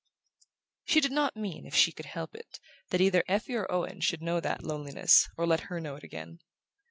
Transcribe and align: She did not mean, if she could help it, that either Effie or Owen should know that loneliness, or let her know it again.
She 0.85 0.99
did 0.99 1.11
not 1.11 1.35
mean, 1.37 1.67
if 1.67 1.75
she 1.75 1.91
could 1.91 2.07
help 2.07 2.33
it, 2.33 2.59
that 2.89 3.01
either 3.01 3.23
Effie 3.27 3.53
or 3.53 3.71
Owen 3.71 4.01
should 4.01 4.23
know 4.23 4.39
that 4.39 4.63
loneliness, 4.63 5.29
or 5.37 5.45
let 5.45 5.69
her 5.69 5.79
know 5.79 5.95
it 5.95 6.03
again. 6.03 6.39